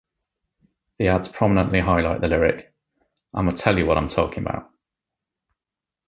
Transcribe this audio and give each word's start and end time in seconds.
The 0.97 1.07
ads 1.09 1.27
prominently 1.27 1.79
highlight 1.81 2.21
the 2.21 2.27
lyric, 2.27 2.73
I'ma 3.35 3.51
tell 3.51 3.77
you 3.77 3.85
what 3.85 3.99
I'm 3.99 4.07
talkin' 4.07 4.45
'bout. 4.45 4.67